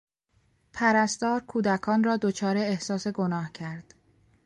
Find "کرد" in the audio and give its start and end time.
3.51-3.93